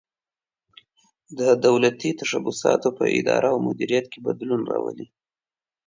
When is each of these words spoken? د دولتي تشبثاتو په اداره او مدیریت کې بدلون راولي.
د 1.37 1.39
دولتي 1.65 2.09
تشبثاتو 2.19 2.89
په 2.97 3.05
اداره 3.19 3.47
او 3.53 3.57
مدیریت 3.67 4.05
کې 4.11 4.19
بدلون 4.27 4.61
راولي. 4.71 5.07